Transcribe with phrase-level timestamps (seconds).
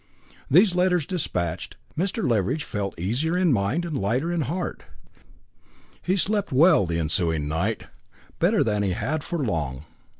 [0.49, 2.27] These letters despatched, Mr.
[2.27, 4.83] Leveridge felt easier in mind and lighter at heart.
[6.01, 7.83] He slept well the ensuing night,
[8.39, 9.85] better than he had for long.